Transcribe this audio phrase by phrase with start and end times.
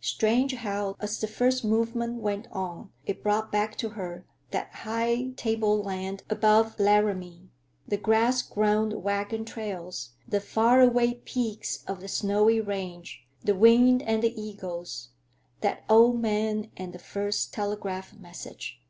[0.00, 5.30] Strange how, as the first movement went on, it brought back to her that high
[5.34, 7.50] tableland above Laramie;
[7.88, 14.02] the grass grown wagon trails, the far away peaks of the snowy range, the wind
[14.02, 15.08] and the eagles,
[15.62, 18.80] that old man and the first telegraph message.